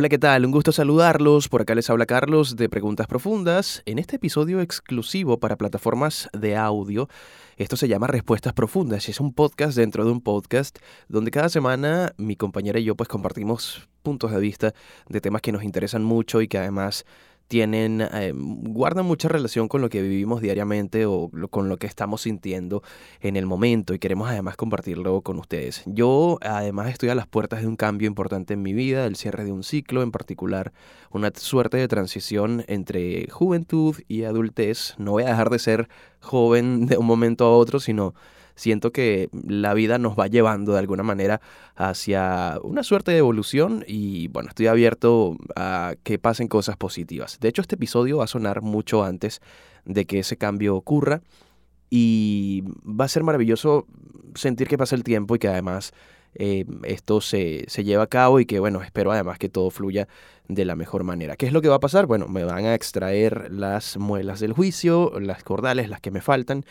[0.00, 0.46] Hola, ¿qué tal?
[0.46, 1.48] Un gusto saludarlos.
[1.48, 3.82] Por acá les habla Carlos de Preguntas Profundas.
[3.84, 7.08] En este episodio exclusivo para plataformas de audio,
[7.56, 11.48] esto se llama Respuestas Profundas y es un podcast dentro de un podcast donde cada
[11.48, 14.72] semana mi compañera y yo pues compartimos puntos de vista
[15.08, 17.04] de temas que nos interesan mucho y que además
[17.48, 22.22] tienen, eh, guardan mucha relación con lo que vivimos diariamente o con lo que estamos
[22.22, 22.82] sintiendo
[23.20, 25.82] en el momento y queremos además compartirlo con ustedes.
[25.86, 29.44] Yo además estoy a las puertas de un cambio importante en mi vida, el cierre
[29.44, 30.72] de un ciclo, en particular
[31.10, 34.94] una suerte de transición entre juventud y adultez.
[34.98, 35.88] No voy a dejar de ser
[36.20, 38.14] joven de un momento a otro, sino
[38.58, 41.40] siento que la vida nos va llevando de alguna manera
[41.76, 47.38] hacia una suerte de evolución y bueno, estoy abierto a que pasen cosas positivas.
[47.40, 49.40] De hecho, este episodio va a sonar mucho antes
[49.84, 51.22] de que ese cambio ocurra
[51.88, 53.86] y va a ser maravilloso
[54.34, 55.92] sentir que pasa el tiempo y que además
[56.34, 60.08] eh, esto se, se, lleva a cabo y que bueno, espero además que todo fluya
[60.48, 61.36] de la mejor manera.
[61.36, 62.06] ¿Qué es lo que va a pasar?
[62.06, 66.64] Bueno, me van a extraer las muelas del juicio, las cordales, las que me faltan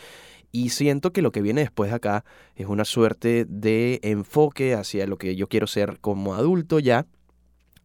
[0.52, 2.24] y siento que lo que viene después de acá
[2.56, 7.06] es una suerte de enfoque hacia lo que yo quiero ser como adulto ya,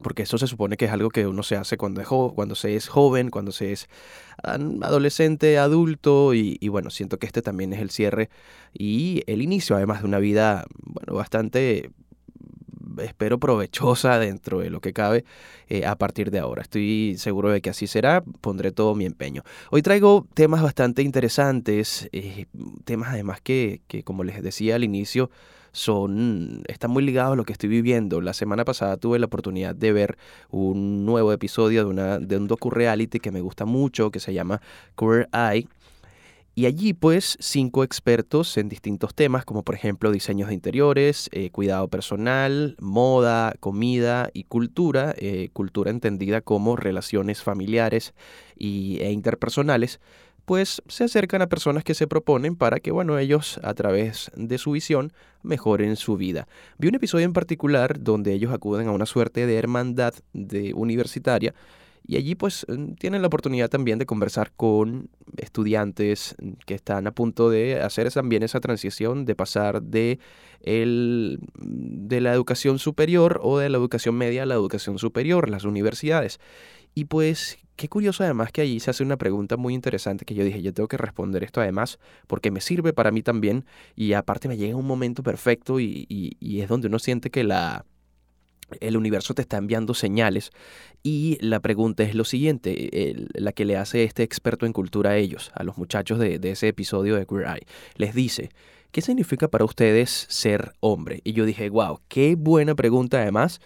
[0.01, 2.75] porque eso se supone que es algo que uno se hace cuando, es cuando se
[2.75, 3.87] es joven, cuando se es
[4.43, 8.29] adolescente, adulto, y, y, bueno, siento que este también es el cierre
[8.73, 11.89] y el inicio además de una vida, bueno, bastante
[13.01, 15.25] espero provechosa dentro de lo que cabe
[15.67, 16.61] eh, a partir de ahora.
[16.61, 19.43] Estoy seguro de que así será, pondré todo mi empeño.
[19.71, 22.45] Hoy traigo temas bastante interesantes, eh,
[22.85, 25.29] temas además que, que, como les decía al inicio,
[25.73, 28.21] son, están muy ligados a lo que estoy viviendo.
[28.21, 30.17] La semana pasada tuve la oportunidad de ver
[30.49, 34.61] un nuevo episodio de, una, de un docu-reality que me gusta mucho, que se llama
[34.95, 35.67] Queer Eye
[36.55, 41.49] y allí pues cinco expertos en distintos temas como por ejemplo diseños de interiores, eh,
[41.49, 48.13] cuidado personal, moda, comida y cultura, eh, cultura entendida como relaciones familiares
[48.55, 49.99] y, e interpersonales,
[50.45, 54.57] pues se acercan a personas que se proponen para que, bueno, ellos a través de
[54.57, 56.47] su visión mejoren su vida.
[56.77, 61.53] Vi un episodio en particular donde ellos acuden a una suerte de hermandad de universitaria
[62.05, 67.11] y allí pues mm, tienen la oportunidad también de conversar con estudiantes que están a
[67.11, 70.19] punto de hacer también esa transición de pasar de,
[70.61, 75.63] el, de la educación superior o de la educación media a la educación superior, las
[75.63, 76.39] universidades.
[76.93, 80.43] Y pues qué curioso además que allí se hace una pregunta muy interesante que yo
[80.43, 83.65] dije, yo tengo que responder esto además porque me sirve para mí también
[83.95, 87.85] y aparte me llega un momento perfecto y, y es donde uno siente que la
[88.79, 90.51] el universo te está enviando señales
[91.03, 95.17] y la pregunta es lo siguiente, la que le hace este experto en cultura a
[95.17, 98.49] ellos, a los muchachos de, ese episodio de Queer Eye, les dice,
[98.91, 101.21] ¿qué significa para ustedes ser hombre?
[101.23, 103.59] Y yo dije, wow, qué buena pregunta además,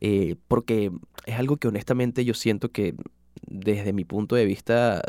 [0.00, 0.90] eh, porque
[1.24, 2.94] es algo que honestamente yo siento que
[3.46, 5.02] desde mi punto de vista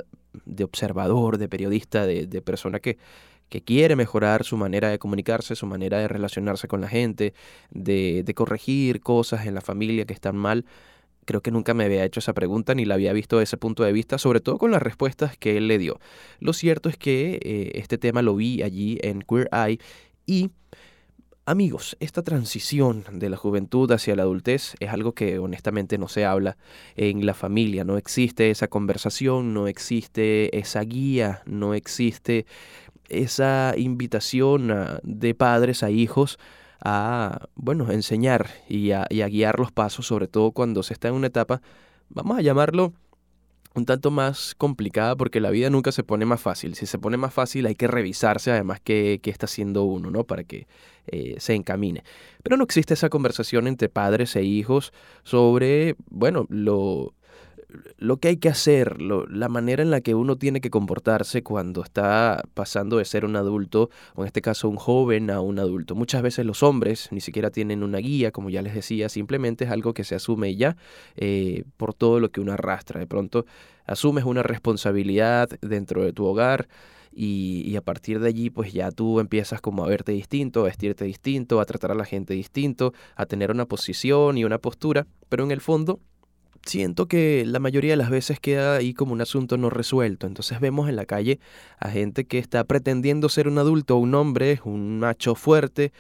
[0.46, 2.98] de observador, de periodista, de persona que
[3.50, 7.34] que quiere mejorar su manera de comunicarse, su manera de relacionarse con la gente,
[7.72, 10.66] de, de corregir cosas en la familia que están mal,
[11.26, 13.84] creo que nunca me había hecho esa pregunta ni la había visto desde ese punto
[13.84, 16.00] de vista, sobre todo con las respuestas que él le dio.
[16.40, 19.80] Lo cierto es que eh, este tema lo vi allí en Queer Eye
[20.26, 20.52] y
[21.46, 26.24] Amigos, esta transición de la juventud hacia la adultez es algo que honestamente no se
[26.24, 26.56] habla
[26.96, 32.46] en la familia, no existe esa conversación, no existe esa guía, no existe
[33.10, 34.72] esa invitación
[35.04, 36.40] de padres a hijos
[36.84, 41.28] a, bueno, enseñar y a, guiar los pasos, sobre todo cuando se está en una
[41.28, 41.62] etapa,
[42.10, 42.94] vamos a llamarlo
[43.76, 46.76] un tanto más complicada porque la vida nunca se pone más fácil.
[46.76, 50.26] Si se pone más fácil hay que revisarse además qué, está haciendo uno, ¿no?
[50.26, 50.68] Para que
[51.08, 52.04] eh, se encamine.
[52.44, 54.94] Pero no existe esa conversación entre padres e hijos
[55.24, 57.16] sobre, bueno, lo,
[57.98, 61.84] lo que hay que hacer, la manera en la que uno tiene que comportarse cuando
[61.84, 65.96] está pasando de ser un adulto, o en este caso un joven, a un adulto.
[65.96, 69.72] Muchas veces los hombres ni siquiera tienen una guía, como ya les decía, simplemente es
[69.72, 70.76] algo que se asume ya
[71.16, 73.00] eh, por todo lo que uno arrastra.
[73.00, 73.46] De pronto
[73.86, 76.68] asumes una responsabilidad dentro de tu hogar.
[77.16, 80.64] Y, y, a partir de allí pues ya tú empiezas como a verte distinto, a
[80.64, 85.06] vestirte distinto, a tratar a la gente distinto, a tener una posición y una postura,
[85.30, 86.00] pero en el fondo
[86.66, 90.28] siento que la mayoría de las veces queda ahí como un asunto no resuelto.
[90.28, 91.40] Entonces vemos en la calle
[91.80, 95.92] a gente que está pretendiendo ser un adulto, un hombre, un macho fuerte,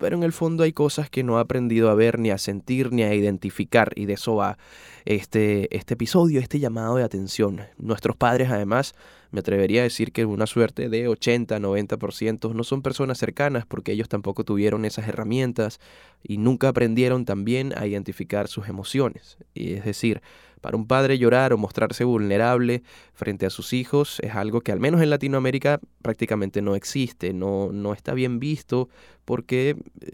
[0.00, 2.92] pero en el fondo hay cosas que no ha aprendido a ver, ni a sentir,
[2.92, 4.58] ni a identificar, y de eso va
[5.04, 7.60] este, este episodio, este llamado de atención.
[7.78, 8.94] Nuestros padres, además,
[9.30, 13.92] me atrevería a decir que una suerte de 80, 90% no son personas cercanas porque
[13.92, 15.78] ellos tampoco tuvieron esas herramientas
[16.22, 19.38] y nunca aprendieron también a identificar sus emociones.
[19.54, 20.22] Es decir,
[20.60, 24.80] para un padre llorar o mostrarse vulnerable frente a sus hijos es algo que al
[24.80, 28.88] menos en Latinoamérica prácticamente no existe, no, no está bien visto
[29.24, 30.10] porque eh,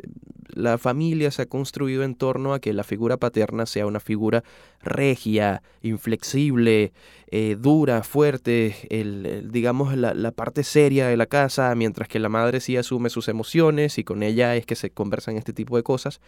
[0.48, 4.42] la familia se ha construido en torno a que la figura paterna sea una figura
[4.82, 6.92] regia, inflexible,
[7.30, 12.28] eh, dura, fuerte, el, digamos la, la, parte seria de la casa, mientras que la
[12.28, 15.82] madre sí asume sus emociones y con ella es que se conversan este tipo de
[15.82, 16.20] cosas.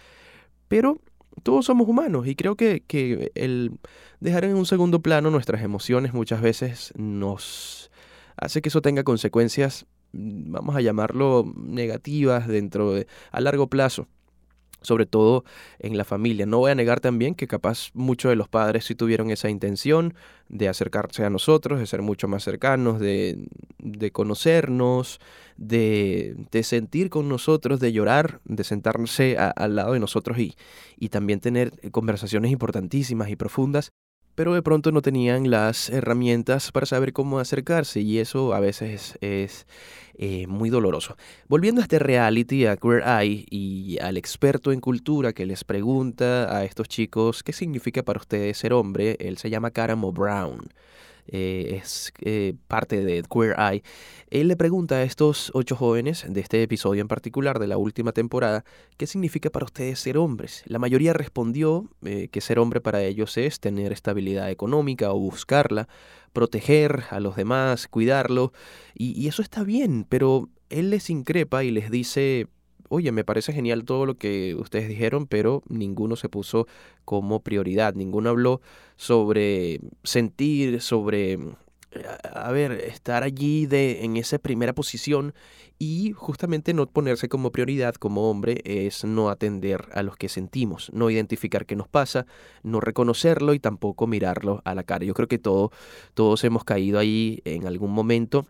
[0.68, 0.98] Pero
[1.42, 3.78] todos somos humanos y creo que, que el
[4.20, 7.90] dejar en un segundo plano nuestras emociones muchas veces nos
[8.36, 14.08] hace que eso tenga consecuencias, mm, vamos a llamarlo negativas dentro de a largo plazo
[14.88, 15.44] sobre todo
[15.78, 16.46] en la familia.
[16.46, 20.14] No voy a negar también que capaz muchos de los padres sí tuvieron esa intención
[20.48, 23.38] de acercarse a nosotros, de ser mucho más cercanos, de,
[23.78, 25.20] de conocernos,
[25.56, 30.56] de, de, sentir con nosotros, de llorar, de sentarse al lado de nosotros y,
[30.98, 33.92] y también tener conversaciones importantísimas y profundas
[34.38, 39.18] pero de pronto no tenían las herramientas para saber cómo acercarse y eso a veces
[39.20, 39.66] es,
[40.14, 41.16] eh, muy doloroso.
[41.48, 46.56] Volviendo a este reality, a Queer Eye y al experto en cultura que les pregunta
[46.56, 50.68] a estos chicos qué significa para ustedes ser hombre, él se llama Caramo Brown.
[51.30, 53.82] Eh, es eh, parte de Queer Eye,
[54.30, 58.12] él le pregunta a estos ocho jóvenes de este episodio en particular de la última
[58.12, 58.64] temporada,
[58.96, 60.62] ¿qué significa para ustedes ser hombres?
[60.66, 65.86] La mayoría respondió eh, que ser hombre para ellos es tener estabilidad económica o buscarla,
[66.32, 68.52] proteger a los demás, cuidarlo,
[68.94, 72.46] y, y eso está bien, pero él les increpa y les dice,
[72.88, 76.66] oye, me parece genial todo lo que ustedes dijeron, pero ninguno se puso
[77.04, 78.60] como prioridad, ninguno habló
[78.96, 81.38] sobre sentir, sobre,
[82.32, 85.34] a ver, estar allí de, en esa primera posición
[85.78, 90.90] y justamente no ponerse como prioridad como hombre es no atender a los que sentimos,
[90.92, 92.26] no identificar qué nos pasa,
[92.62, 95.04] no reconocerlo y tampoco mirarlo a la cara.
[95.04, 95.70] Yo creo que todo,
[96.14, 98.46] todos hemos caído ahí en algún momento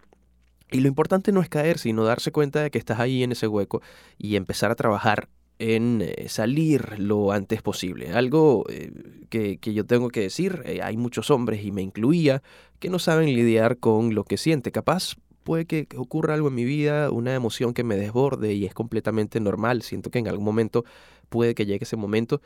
[0.71, 3.49] y lo importante no es caer, sino darse cuenta de que estás ahí en ese
[3.49, 3.83] hueco
[4.19, 5.29] y empezar a trabajar
[5.59, 8.11] en eh, salir lo antes posible.
[8.13, 8.93] Algo eh,
[9.29, 12.43] que, yo tengo que decir, eh, hay muchos hombres, y me incluía,
[12.79, 14.73] que no saben lidiar con lo que siente.
[14.73, 18.75] Capaz puede que ocurra algo en mi vida, una emoción que me desborde y es
[18.75, 19.83] completamente normal.
[19.83, 20.85] Siento que en algún momento
[21.29, 22.41] puede que llegue ese momento.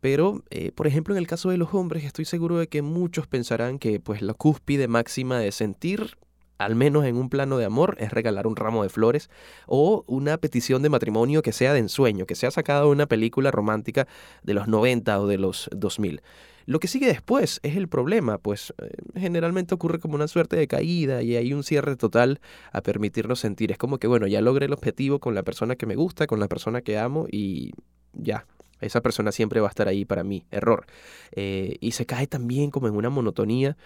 [0.00, 0.44] Pero,
[0.76, 3.98] por ejemplo, en el caso de los hombres, estoy seguro de que muchos pensarán que
[3.98, 6.16] pues la cúspide máxima de sentir
[6.58, 9.30] al menos en un plano de amor, es regalar un ramo de flores
[9.66, 13.50] o una petición de matrimonio que sea de ensueño, que sea sacada de una película
[13.50, 14.06] romántica
[14.42, 16.20] de los 90 o de los 2000.
[16.66, 20.68] Lo que sigue después es el problema, pues eh, generalmente ocurre como una suerte de
[20.68, 22.40] caída y hay un cierre total
[22.72, 23.72] a permitirnos sentir.
[23.72, 26.40] Es como que, bueno, ya logré el objetivo con la persona que me gusta, con
[26.40, 27.72] la persona que amo y
[28.12, 28.44] ya,
[28.80, 30.44] esa persona siempre va a estar ahí para mí.
[30.50, 30.86] Error.
[31.32, 33.76] Eh, y se cae también como en una monotonía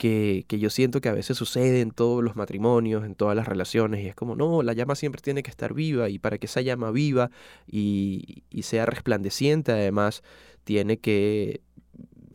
[0.00, 4.02] que, yo siento que a veces sucede en todos los matrimonios, en todas las relaciones,
[4.02, 6.62] y es como, no, la llama siempre tiene que estar viva, y para que esa
[6.62, 7.30] llama viva
[7.70, 10.22] y, sea resplandeciente, además,
[10.64, 11.60] tiene que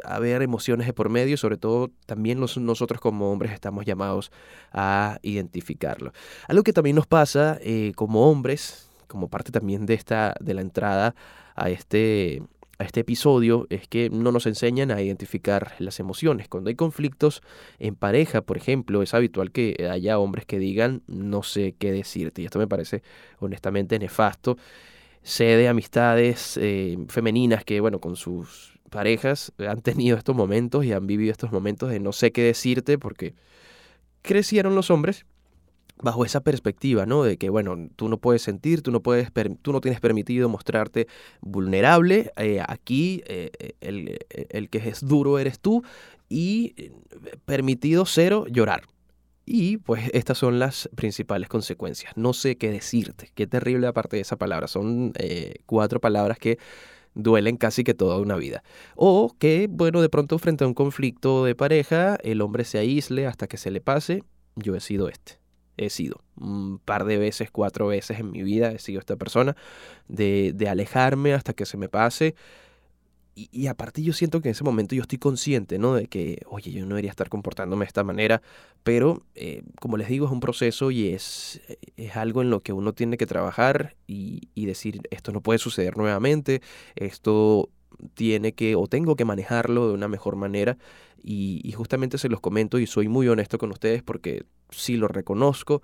[0.04, 4.32] haber emociones de por medio, sobre todo también nosotros como hombres estamos llamados
[4.72, 6.14] a identificarlo.
[6.48, 10.62] Algo que también nos pasa eh, como hombres, como parte también de esta, de la
[10.62, 11.16] entrada
[11.56, 12.44] a este,
[12.78, 16.48] a este episodio es que no nos enseñan a identificar las emociones.
[16.48, 17.42] Cuando hay conflictos
[17.80, 22.42] en pareja, por ejemplo, es habitual que haya hombres que digan no sé qué decirte.
[22.42, 23.04] Y esto me parece
[23.40, 24.58] honestamente nefasto.
[25.22, 30.94] Sé de amistades eh, femeninas que, bueno, con sus parejas han tenido estos momentos y
[30.94, 33.34] han vivido estos momentos de no sé qué decirte porque
[34.22, 35.26] crecieron los hombres
[36.02, 37.24] bajo esa perspectiva, ¿no?
[37.24, 39.30] De que, bueno, tú no puedes sentir, tú no, puedes,
[39.62, 41.08] tú no tienes permitido mostrarte
[41.42, 45.84] vulnerable, eh, aquí eh, eh, el, que es duro eres tú
[46.30, 46.92] y
[47.46, 48.84] permitido cero llorar.
[49.48, 52.14] Y pues estas son las principales consecuencias.
[52.18, 54.68] No sé qué decirte, qué terrible aparte de esa palabra.
[54.68, 55.14] Son
[55.68, 56.58] cuatro palabras que
[57.14, 58.64] duelen casi que toda una vida.
[58.96, 63.28] O que, bueno, de pronto frente a un conflicto de pareja, el hombre se aísle
[63.28, 64.24] hasta que se le pase.
[64.56, 65.45] Yo he sido este
[65.78, 66.22] he sido.
[66.38, 69.56] Un par de veces, cuatro veces en mi vida he sido esta persona,
[70.08, 72.36] de, de alejarme hasta que se me pase.
[73.36, 75.94] y, aparte yo siento que en ese momento yo estoy consciente, ¿no?
[75.96, 78.42] De que, oye, yo no debería estar comportándome de esta manera,
[78.84, 81.62] pero eh, como les digo, es un proceso y es,
[81.98, 85.60] es algo en lo que uno tiene que trabajar y, y decir, esto no puede
[85.60, 86.62] suceder nuevamente,
[86.96, 87.70] esto
[88.14, 90.78] tiene que o tengo que manejarlo de una mejor manera
[91.24, 95.82] y, justamente se los comento y soy muy honesto con ustedes porque si lo reconozco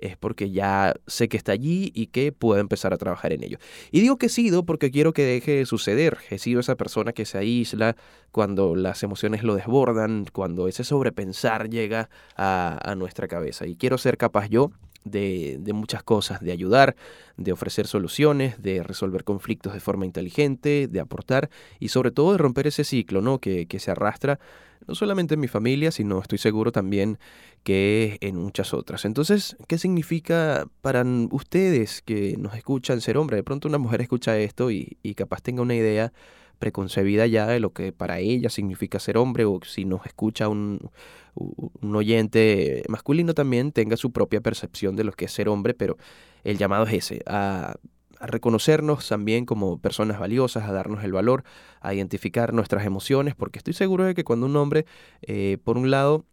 [0.00, 3.58] es porque ya sé que está allí y que puedo empezar a trabajar en ello.
[3.90, 6.16] Y digo que he sido porque quiero que deje de suceder.
[6.30, 7.96] He sido esa persona que se aísla
[8.32, 13.66] cuando las emociones lo desbordan, cuando ese sobrepensar llega a nuestra cabeza.
[13.66, 14.72] Y quiero ser capaz yo
[15.04, 16.96] de, de, muchas cosas, de ayudar,
[17.36, 22.38] de ofrecer soluciones, de resolver conflictos de forma inteligente, de aportar y sobre todo de
[22.38, 23.38] romper ese ciclo ¿no?
[23.38, 24.38] que, que se arrastra
[24.86, 27.18] no solamente en mi familia, sino estoy seguro también
[27.62, 29.04] que en muchas otras.
[29.04, 33.36] Entonces, ¿qué significa para ustedes que nos escuchan ser hombre?
[33.36, 36.12] De pronto una mujer escucha esto y, y capaz tenga una idea
[36.60, 40.90] preconcebida ya de lo que para ella significa ser hombre o si nos escucha un,
[41.34, 45.96] un oyente masculino también tenga su propia percepción de lo que es ser hombre, pero
[46.44, 47.74] el llamado es ese, a,
[48.20, 51.42] reconocernos también como personas valiosas, a darnos el valor,
[51.80, 54.84] a identificar nuestras emociones, porque estoy seguro de que cuando un hombre,
[55.22, 56.26] eh, por un lado,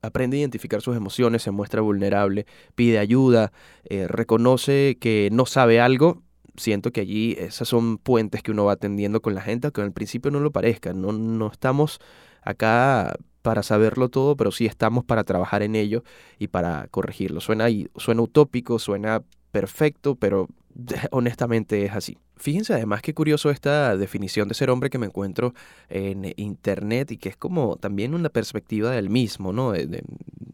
[0.00, 2.46] aprende a identificar sus emociones, se muestra vulnerable,
[2.76, 3.52] pide ayuda,
[3.84, 6.22] eh, reconoce que no sabe algo,
[6.58, 9.92] siento que allí esas son puentes que uno va atendiendo con la gente, aunque al
[9.92, 12.00] principio no lo parezca, no, no estamos
[12.42, 16.02] acá para saberlo todo, pero sí estamos para trabajar en ello
[16.38, 17.40] y para corregirlo.
[17.40, 19.22] Suena, suena utópico, suena
[19.52, 20.48] perfecto, pero
[21.10, 22.18] honestamente es así.
[22.36, 25.54] Fíjense además qué curioso esta definición de ser hombre que me encuentro
[25.88, 29.72] en internet y que es como también una perspectiva del mismo, ¿no?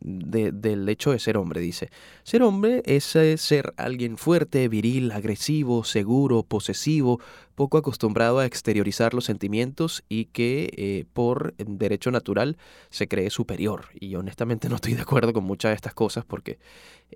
[0.05, 1.91] Del hecho de ser hombre, dice.
[2.23, 7.21] Ser hombre es eh, ser alguien fuerte, viril, agresivo, seguro, posesivo,
[7.55, 12.59] poco acostumbrado a exteriorizar los sentimientos y que eh, por derecho natural
[12.91, 13.87] se cree superior.
[13.99, 16.59] Y honestamente no estoy de acuerdo con muchas de estas cosas porque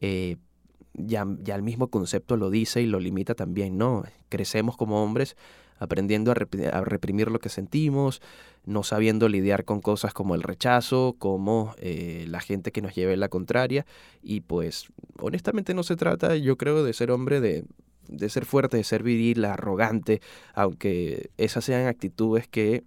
[0.01, 0.37] eh,
[0.95, 4.05] ya, ya el mismo concepto lo dice y lo limita también, ¿no?
[4.31, 5.37] Crecemos como hombres
[5.79, 8.21] aprendiendo a, reprimir lo que sentimos,
[8.65, 13.17] no sabiendo lidiar con cosas como el rechazo, como eh, la gente que nos lleve
[13.17, 13.87] la contraria.
[14.23, 14.89] Y pues
[15.21, 17.65] honestamente no se trata, yo creo, de ser hombre de,
[18.09, 20.21] de ser fuerte, de ser viril, arrogante,
[20.55, 22.85] aunque esas sean actitudes que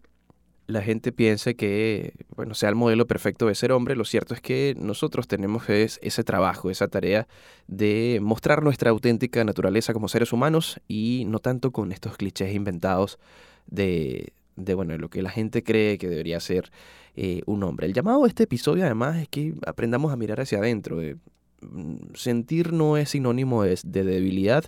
[0.71, 4.41] la gente piense que, bueno, sea el modelo perfecto de ser hombre, lo cierto es
[4.41, 7.27] que nosotros tenemos ese trabajo, esa tarea
[7.67, 13.19] de mostrar nuestra auténtica naturaleza como seres humanos y no tanto con estos clichés inventados
[13.67, 16.71] de, de bueno, lo que la gente cree que debería ser
[17.15, 17.87] eh, un hombre.
[17.87, 20.97] El llamado de este episodio además es que aprendamos a mirar hacia adentro.
[21.61, 24.65] Mm, sentir no es sinónimo de debilidad,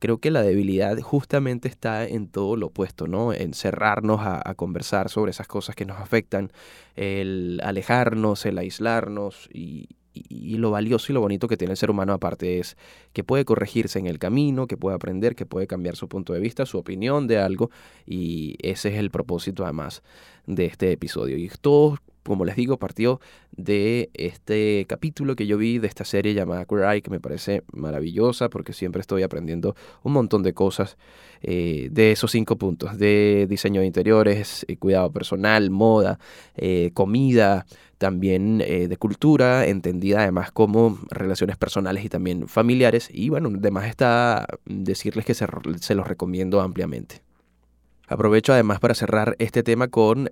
[0.00, 3.32] creo que la debilidad justamente está en todo lo opuesto, ¿no?
[3.32, 6.50] En cerrarnos a, conversar sobre esas cosas que nos afectan,
[6.96, 11.90] el alejarnos, el aislarnos y, y, lo valioso y lo bonito que tiene el ser
[11.90, 12.76] humano aparte es
[13.12, 16.40] que puede corregirse en el camino, que puede aprender, que puede cambiar su punto de
[16.40, 17.70] vista, su opinión de algo
[18.06, 20.02] y ese es el propósito además
[20.46, 21.36] de este episodio.
[21.36, 21.98] Y todo
[22.30, 23.20] como les digo, partió
[23.50, 28.48] de este capítulo que yo vi de esta serie llamada Eye, que me parece maravillosa
[28.48, 30.96] porque siempre estoy aprendiendo un montón de cosas
[31.42, 36.20] eh, de esos cinco puntos, de diseño de interiores, eh, cuidado personal, moda,
[36.54, 37.66] eh, comida,
[37.98, 43.08] también de cultura, entendida además como relaciones personales y también familiares.
[43.12, 47.22] Y bueno, además está decirles que se los recomiendo ampliamente.
[48.06, 50.30] Aprovecho además para cerrar este tema con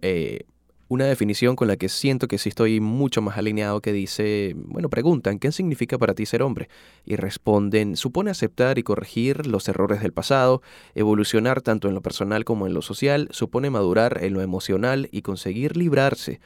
[0.89, 4.89] una definición con la que siento que sí estoy mucho más alineado que dice, bueno,
[4.89, 6.69] preguntan, ¿qué significa para ti ser hombre?
[7.05, 10.63] Y responden, supone aceptar y corregir los errores del pasado,
[10.95, 15.23] evolucionar tanto en lo personal como en lo social, supone madurar en lo emocional y
[15.23, 16.41] conseguir librarse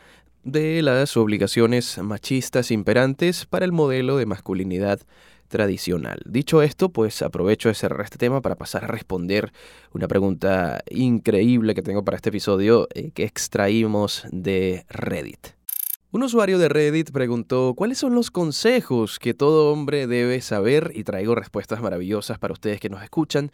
[0.45, 5.01] de las obligaciones machistas imperantes para el modelo de masculinidad
[5.53, 6.23] tradicional.
[6.25, 9.53] Dicho esto, pues aprovecho de cerrar este tema para pasar a responder
[9.93, 15.49] una pregunta increíble que tengo para este episodio eh, que extraímos de Reddit.
[16.11, 21.05] Un usuario de Reddit preguntó cuáles son los consejos que todo hombre debe saber y
[21.05, 23.51] traigo respuestas maravillosas para ustedes que nos escuchan.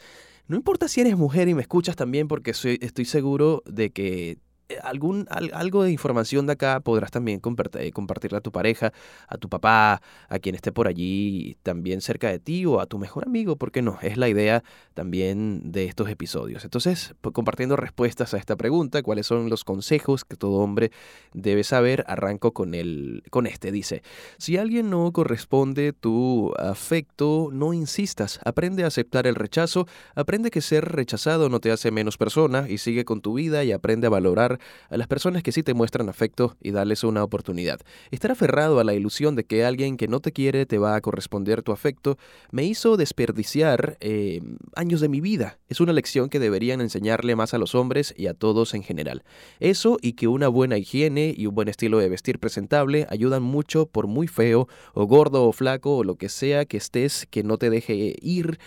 [0.46, 4.38] No importa si eres mujer y me escuchas también porque estoy seguro de que
[4.68, 8.92] eh, algún, algo de información de acá podrás también compartir, compartirla a tu pareja,
[9.26, 12.98] a tu papá, a quien esté por allí también cerca de ti o a tu
[12.98, 14.62] mejor amigo, porque no, es la idea
[14.94, 16.64] también de estos episodios.
[16.64, 20.90] Entonces, compartiendo respuestas a esta pregunta, cuáles son los consejos que todo hombre
[21.32, 23.72] debe saber, arranco con, el, con este.
[23.72, 24.02] Dice,
[24.38, 30.60] si alguien no corresponde tu afecto, no insistas, aprende a aceptar el rechazo, aprende que
[30.60, 34.10] ser rechazado no te hace menos persona y sigue con tu vida y aprende a
[34.10, 34.57] valorar
[34.88, 37.80] a las personas que sí te muestran afecto y darles una oportunidad.
[38.10, 41.00] Estar aferrado a la ilusión de que alguien que no te quiere te va a
[41.00, 42.18] corresponder tu afecto
[42.50, 44.40] me hizo desperdiciar eh,
[44.74, 45.58] años de mi vida.
[45.68, 49.24] Es una lección que deberían enseñarle más a los hombres y a todos en general.
[49.60, 53.86] Eso y que una buena higiene y un buen estilo de vestir presentable ayudan mucho
[53.86, 57.58] por muy feo o gordo o flaco o lo que sea que estés que no
[57.58, 58.58] te deje ir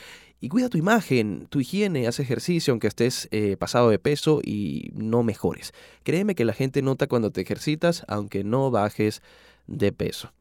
[0.41, 4.91] y cuida tu imagen, tu higiene, haz ejercicio aunque estés eh, pasado de peso y
[4.95, 5.71] no mejores.
[6.03, 9.21] Créeme que la gente nota cuando te ejercitas aunque no bajes
[9.67, 10.33] de peso.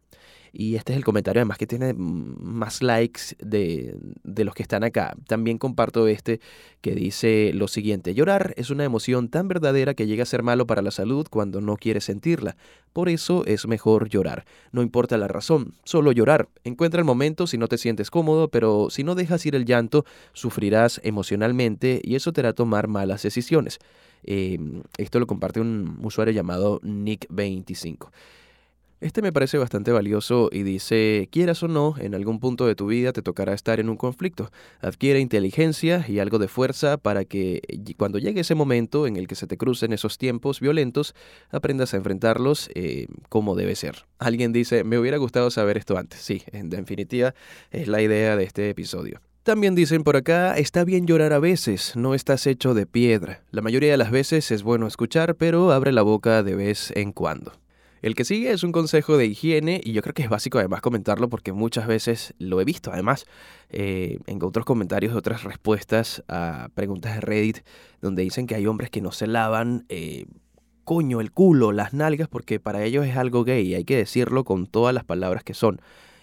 [0.52, 4.84] Y este es el comentario además que tiene más likes de, de, los que están
[4.84, 5.14] acá.
[5.26, 6.40] También comparto este
[6.80, 10.66] que dice lo siguiente, llorar es una emoción tan verdadera que llega a ser malo
[10.66, 12.56] para la salud cuando no quieres sentirla.
[12.92, 14.44] Por eso es mejor llorar.
[14.72, 16.48] No importa la razón, solo llorar.
[16.64, 20.04] Encuentra el momento si no te sientes cómodo, pero si no dejas ir el llanto,
[20.32, 23.78] sufrirás emocionalmente y eso te hará tomar malas decisiones.
[24.22, 28.10] Em, esto lo comparte un usuario llamado Nick25.
[29.00, 32.86] Este me parece bastante valioso y dice, quieras o no, en algún punto de tu
[32.86, 34.50] vida te tocará estar en un conflicto.
[34.82, 37.62] Adquiere inteligencia y algo de fuerza para que
[37.96, 41.14] cuando llegue ese momento en el que se te crucen esos tiempos violentos,
[41.50, 44.04] aprendas a enfrentarlos eh, como debe ser.
[44.18, 46.20] Alguien dice, me hubiera gustado saber esto antes.
[46.20, 47.34] Sí, en definitiva
[47.70, 49.22] es la idea de este episodio.
[49.44, 53.42] También dicen por acá, está bien llorar a veces, no estás hecho de piedra.
[53.50, 57.12] La mayoría de las veces es bueno escuchar, pero abre la boca de vez en
[57.12, 57.52] cuando.
[58.02, 60.80] El que sigue es un consejo de higiene y yo creo que es básico además
[60.80, 62.92] comentarlo porque muchas veces lo he visto.
[62.92, 63.26] Además,
[63.68, 67.58] eh, en otros comentarios, otras respuestas a preguntas de Reddit
[68.00, 70.24] donde dicen que hay hombres que no se lavan eh,
[70.84, 74.66] coño, el culo, las nalgas porque para ellos es algo gay hay que decirlo con
[74.66, 75.80] todas las palabras que son.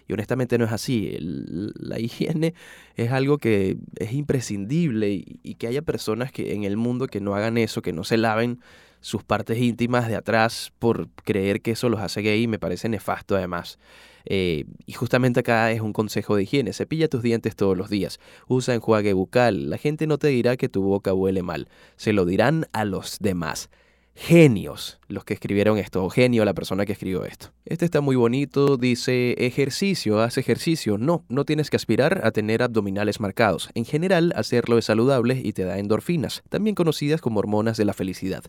[0.07, 1.15] Y honestamente no es así.
[1.19, 2.55] la higiene
[2.95, 7.19] es algo que es imprescindible y, y que haya personas que en el mundo que
[7.19, 8.61] no hagan eso, que no se laven
[9.07, 13.37] sus partes íntimas de atrás por creer que eso los hace gay me parece nefasto
[13.37, 13.79] además.
[14.25, 16.73] Eh, y justamente acá es un consejo de higiene.
[16.73, 18.19] Cepilla tus dientes todos los días.
[18.49, 19.69] Usa enjuague bucal.
[19.69, 21.69] La gente no te dirá que tu boca huele mal.
[21.95, 23.69] Se lo dirán a los demás
[24.17, 27.51] genios los que escribieron esto, o genio la persona que escribió esto.
[27.65, 30.97] Este está muy bonito, dice ejercicio, haz ejercicio.
[30.97, 33.69] No, no tienes que aspirar a tener abdominales marcados.
[33.75, 37.93] En general, hacerlo es saludable y te da endorfinas, también conocidas como hormonas de la
[37.93, 38.43] felicidad.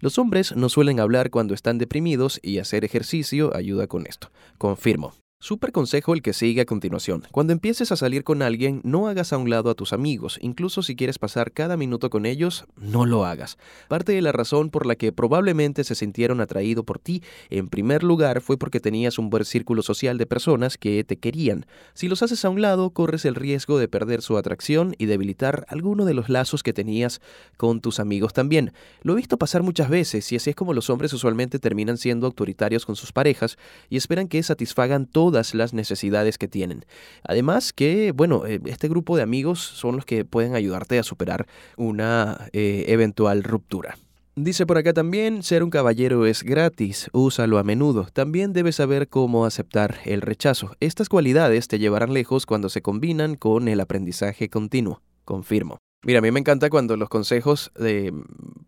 [0.00, 4.30] Los hombres no suelen hablar cuando están deprimidos y hacer ejercicio ayuda con esto.
[4.58, 5.21] Confirmo.
[5.44, 7.24] Súper consejo el que sigue a continuación.
[7.32, 10.84] Cuando empieces a salir con alguien, no hagas a un lado a tus amigos, incluso
[10.84, 13.58] si quieres pasar cada minuto con ellos, no lo hagas.
[13.88, 18.04] Parte de la razón por la que probablemente se sintieron atraídos por ti, en primer
[18.04, 21.66] lugar, fue porque tenías un buen círculo social de personas que te querían.
[21.92, 25.66] Si los haces a un lado, corres el riesgo de perder su atracción y debilitar
[25.66, 27.20] alguno de los lazos que tenías
[27.56, 28.72] con tus amigos también.
[29.02, 32.28] Lo he visto pasar muchas veces y así es como los hombres usualmente terminan siendo
[32.28, 33.58] autoritarios con sus parejas
[33.90, 36.84] y esperan que satisfagan todo las necesidades que tienen.
[37.24, 41.46] Además que, bueno, eh, este grupo de amigos son los que pueden ayudarte a superar
[41.76, 43.96] una eh, eventual ruptura.
[44.34, 48.06] Dice por acá también, ser un caballero es gratis, úsalo a menudo.
[48.14, 50.74] También debes saber cómo aceptar el rechazo.
[50.80, 55.02] Estas cualidades te llevarán lejos cuando se combinan con el aprendizaje continuo.
[55.26, 55.78] Confirmo.
[56.04, 58.12] Mira, a mí me encanta cuando los consejos de,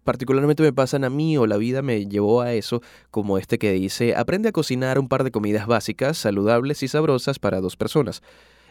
[0.04, 3.72] particularmente me pasan a mí o la vida me llevó a eso, como este que
[3.72, 8.22] dice, aprende a cocinar un par de comidas básicas, saludables y sabrosas para dos personas.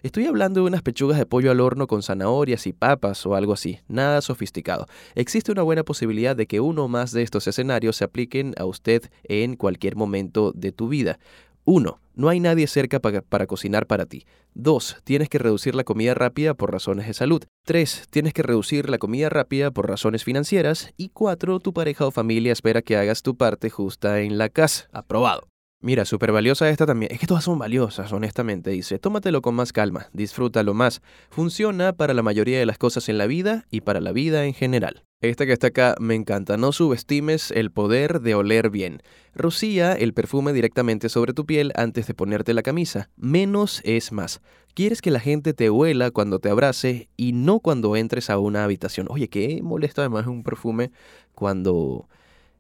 [0.03, 3.53] Estoy hablando de unas pechugas de pollo al horno con zanahorias y papas o algo
[3.53, 4.85] así, nada sofisticado.
[5.15, 8.65] Existe una buena posibilidad de que uno o más de estos escenarios se apliquen a
[8.65, 11.19] usted en cualquier momento de tu vida.
[11.65, 11.99] 1.
[12.15, 14.25] No hay nadie cerca para, cocinar para ti.
[14.53, 14.97] 2.
[15.03, 17.43] Tienes que reducir la comida rápida por razones de salud.
[17.65, 18.07] 3.
[18.09, 20.93] Tienes que reducir la comida rápida por razones financieras.
[20.95, 21.59] Y 4.
[21.59, 24.87] Tu pareja o familia espera que hagas tu parte justa en la casa.
[24.91, 25.47] Aprobado.
[25.81, 27.11] Mira, súper valiosa esta también.
[27.11, 28.69] Es que todas son valiosas, honestamente.
[28.69, 31.01] Dice, tómatelo con más calma, disfrútalo más.
[31.29, 34.53] Funciona para la mayoría de las cosas en la vida y para la vida en
[34.53, 35.03] general.
[35.23, 36.57] Esta que está acá me encanta.
[36.57, 39.01] No subestimes el poder de oler bien.
[39.33, 43.09] Rocía el perfume directamente sobre tu piel antes de ponerte la camisa.
[43.15, 44.41] Menos es más.
[44.73, 48.65] Quieres que la gente te huela cuando te abrace y no cuando entres a una
[48.65, 49.07] habitación.
[49.09, 50.91] Oye, qué molesto además un perfume
[51.33, 52.09] cuando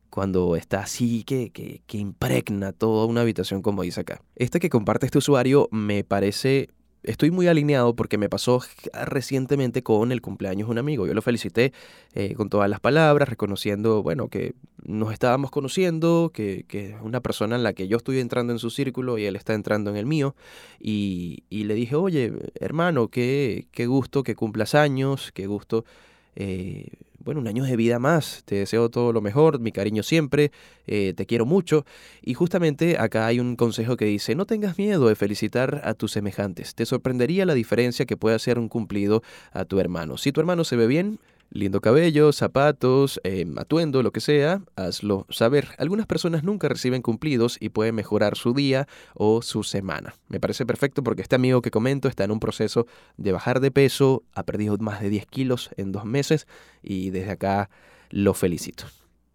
[0.09, 4.21] cuando está así que, que, que impregna toda una habitación como dice acá.
[4.37, 6.69] Este que comparte este usuario me parece
[7.03, 8.61] estoy muy alineado porque me pasó
[9.05, 11.05] recientemente con el cumpleaños de un amigo.
[11.05, 11.73] Yo lo felicité
[12.13, 17.55] eh, con todas las palabras, reconociendo, bueno, que nos estábamos conociendo, que, es una persona
[17.55, 20.05] en la que yo estoy entrando en su círculo y él está entrando en el
[20.05, 20.35] mío.
[20.79, 25.85] Y, y le dije, oye, hermano, qué, qué gusto que cumplas años, qué gusto
[26.35, 26.87] eh,
[27.23, 28.43] bueno, un año de vida más.
[28.45, 30.51] Te deseo todo lo mejor, mi cariño siempre,
[30.87, 31.85] eh, te quiero mucho.
[32.21, 36.11] Y justamente acá hay un consejo que dice, no tengas miedo de felicitar a tus
[36.11, 36.75] semejantes.
[36.75, 40.17] Te sorprendería la diferencia que puede hacer un cumplido a tu hermano.
[40.17, 45.25] Si tu hermano se ve bien, lindo cabello, zapatos, eh, atuendo, lo que sea, hazlo
[45.29, 45.69] saber.
[45.77, 50.15] Algunas personas nunca reciben cumplidos y pueden mejorar su día o su semana.
[50.29, 53.71] Me parece perfecto porque este amigo que comento está en un proceso de bajar de
[53.71, 56.47] peso, ha perdido más de 10 kilos en dos meses
[56.81, 57.69] y desde acá
[58.09, 58.85] lo felicito.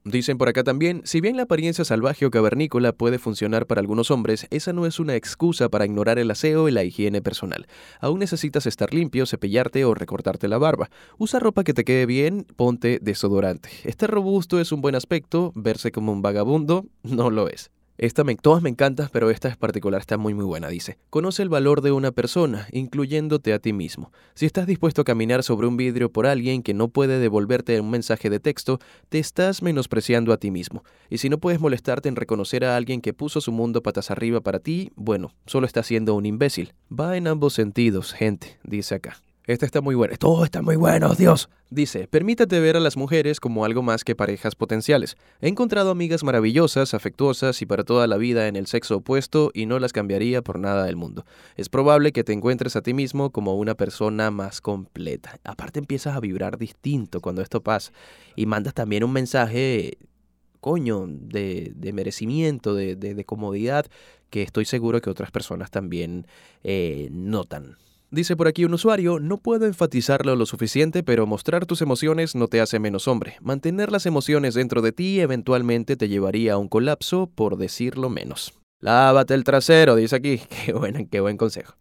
[0.09, 4.11] Dicen por acá también, si bien la apariencia salvaje o cavernícola puede funcionar para algunos
[4.11, 7.66] hombres, esa no es una excusa para ignorar el aseo y la higiene personal.
[8.01, 10.88] Aún necesitas estar limpio, cepillarte o recortarte la barba.
[11.18, 13.68] Usa ropa que te quede bien, ponte desodorante.
[13.85, 17.71] Estar robusto es un buen aspecto, verse como un vagabundo no lo es.
[17.99, 20.99] Esta me, todas me encantan, pero esta es particular, está muy muy buena, dice.
[21.11, 24.13] Conoce el valor de una persona, incluyéndote a ti mismo.
[24.35, 27.91] Si estás dispuesto a caminar sobre un vidrio por alguien que no puede devolverte un
[27.91, 30.85] mensaje de texto, te estás menospreciando a ti mismo.
[31.11, 34.41] Y si no puedes molestarte en reconocer a alguien que puso su mundo patas arriba
[34.43, 36.75] para ti, bueno, solo estás siendo un imbécil.
[36.89, 39.21] Va en ambos sentidos, gente, dice acá.
[39.49, 40.15] Este está muy bueno.
[40.19, 41.49] Todo está muy bueno, Dios.
[41.71, 45.17] Dice, permítate ver a las mujeres como algo más que parejas potenciales.
[45.41, 49.65] He encontrado amigas maravillosas, afectuosas y para toda la vida en el sexo opuesto y
[49.65, 51.25] no las cambiaría por nada del mundo.
[51.57, 55.41] Es probable que te encuentres a ti mismo como una persona más completa.
[55.45, 57.91] Aparte empiezas a vibrar distinto cuando esto pasa
[58.37, 59.97] y mandas también un mensaje,
[60.61, 63.87] coño, de, merecimiento, de, comodidad,
[64.29, 66.27] que estoy seguro que otras personas también
[66.65, 67.79] eh, notan.
[68.11, 72.49] Dice por aquí un usuario, no puedo enfatizarlo lo suficiente, pero mostrar tus emociones no
[72.49, 73.37] te hace menos hombre.
[73.42, 78.55] Mantener las emociones dentro de ti eventualmente te llevaría a un colapso, por decirlo menos.
[78.81, 80.40] Lávate el trasero, dice aquí.
[80.64, 81.75] Qué buen, qué buen consejo.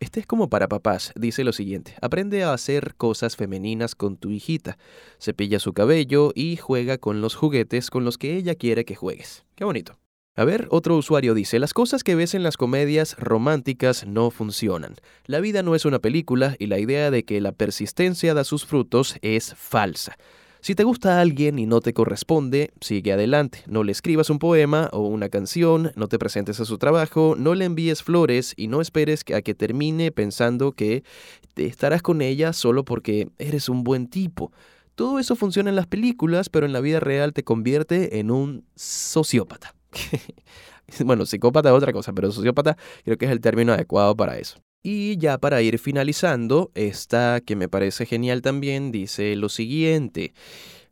[0.00, 1.12] Este es como para papás.
[1.14, 1.94] Dice lo siguiente.
[2.02, 4.76] Aprende a hacer cosas femeninas con tu hijita.
[5.20, 9.44] Cepilla su cabello y juega con los juguetes con los que ella quiere que juegues.
[9.54, 9.98] Qué bonito.
[10.36, 14.96] A ver, otro usuario dice, las cosas que ves en las comedias románticas no funcionan.
[15.26, 18.66] La vida no es una película y la idea de que la persistencia da sus
[18.66, 20.16] frutos es falsa.
[20.60, 23.62] Si te gusta alguien y no te corresponde, sigue adelante.
[23.68, 27.54] No le escribas un poema o una canción, no te presentes a su trabajo, no
[27.54, 31.04] le envíes flores y no esperes a que termine pensando que
[31.52, 34.50] te estarás con ella solo porque eres un buen tipo.
[34.96, 38.64] Todo eso funciona en las películas, pero en la vida real te convierte en un
[38.74, 39.74] sociópata.
[41.04, 44.62] bueno, psicópata es otra cosa, pero sociópata creo que es el término adecuado para eso.
[44.82, 50.34] Y ya para ir finalizando, esta que me parece genial también dice lo siguiente.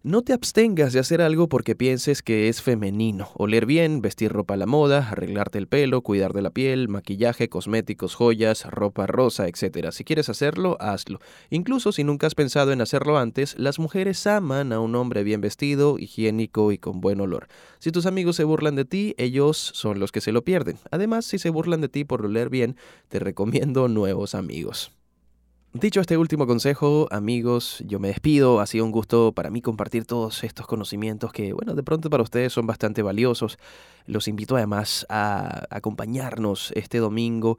[0.05, 3.29] No te abstengas de hacer algo porque pienses que es femenino.
[3.35, 7.49] Oler bien, vestir ropa a la moda, arreglarte el pelo, cuidar de la piel, maquillaje,
[7.49, 9.93] cosméticos, joyas, ropa rosa, etc.
[9.93, 11.21] Si quieres hacerlo, hazlo.
[11.51, 15.41] Incluso si nunca has pensado en hacerlo antes, las mujeres aman a un hombre bien
[15.41, 17.47] vestido, higiénico y con buen olor.
[17.79, 20.79] Si tus amigos se burlan de ti, ellos son los que se lo pierden.
[20.91, 22.75] Además, si se burlan de ti por oler bien,
[23.07, 24.91] te recomiendo nuevos amigos.
[25.75, 28.61] Dicho este último consejo, amigos, yo me despido.
[28.61, 32.23] Ha sido un gusto para mí compartir todos estos conocimientos que, bueno, de pronto para
[32.23, 33.57] ustedes son bastante valiosos.
[34.05, 37.59] Los invito además a acompañarnos este domingo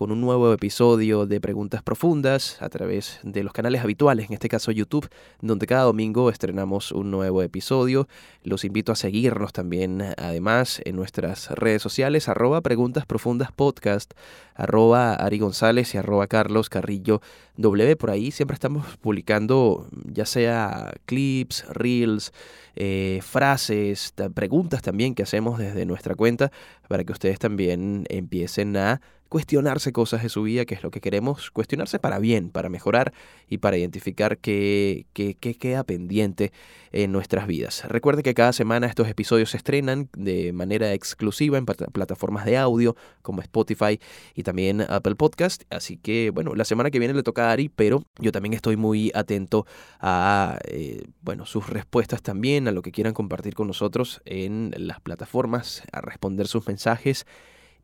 [0.00, 4.48] con un nuevo episodio de Preguntas Profundas a través de los canales habituales, en este
[4.48, 5.10] caso YouTube,
[5.42, 8.08] donde cada domingo estrenamos un nuevo episodio.
[8.42, 14.14] Los invito a seguirnos también, además, en nuestras redes sociales, arroba Preguntas Profundas Podcast,
[14.54, 17.20] arroba Ari González y arroba Carlos Carrillo
[17.58, 17.94] W.
[17.96, 22.32] Por ahí siempre estamos publicando ya sea clips, reels,
[22.74, 26.50] eh, frases, preguntas también que hacemos desde nuestra cuenta
[26.88, 31.00] para que ustedes también empiecen a cuestionarse cosas de su vida, que es lo que
[31.00, 33.14] queremos, cuestionarse para bien, para mejorar
[33.48, 36.52] y para identificar qué, qué, queda pendiente
[36.90, 37.84] en nuestras vidas.
[37.88, 42.96] Recuerde que cada semana estos episodios se estrenan de manera exclusiva en plataformas de audio
[43.22, 44.00] como Spotify
[44.34, 45.62] y también Apple Podcast.
[45.70, 48.76] Así que, bueno, la semana que viene le toca a Ari, pero yo también estoy
[48.76, 49.64] muy atento
[50.00, 55.00] a, eh, bueno, sus respuestas también, a lo que quieran compartir con nosotros en las
[55.00, 57.26] plataformas, a responder sus mensajes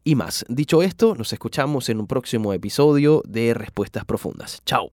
[0.07, 0.47] y más.
[0.49, 4.63] Dicho esto, nos escuchamos en un próximo episodio de Respuestas Profundas.
[4.65, 4.93] Chao.